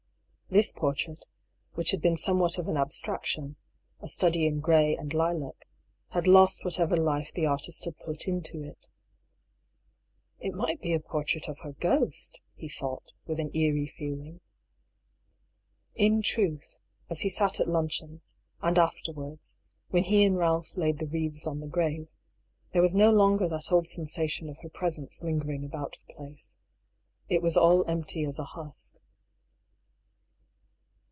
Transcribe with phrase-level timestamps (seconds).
[0.53, 1.25] This portrait,
[1.75, 3.55] which had been somewhat of an abstraction,
[4.01, 5.65] a study in grey and lilac,
[6.09, 8.87] had lost whatever life the artist had put into it.
[10.41, 10.57] A DISAPPOINTMENT.
[10.59, 14.41] 191" It might be a portrait of her ghost," he thought, with an eerie feeling.
[15.95, 16.79] In truth,
[17.09, 18.19] as he sat at luncheon,
[18.61, 19.55] and afterwards,
[19.91, 22.09] when he and Ralph laid the wreaths on the grave,
[22.73, 26.55] there was no longer that old sensation of her presence lingering about the place.
[27.29, 28.97] It was all empty as a husk.